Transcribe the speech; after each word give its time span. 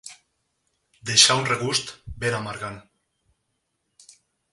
Deixà 1.09 1.35
un 1.41 1.45
regust 1.49 1.91
ben 2.23 2.37
amargant. 2.39 2.81